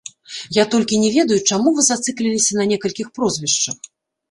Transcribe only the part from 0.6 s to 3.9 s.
толькі не ведаю, чаму вы зацыкліліся на некалькіх прозвішчах.